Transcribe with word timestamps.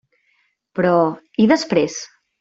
Però, 0.79 0.93
i 1.43 1.47
després? 1.51 1.99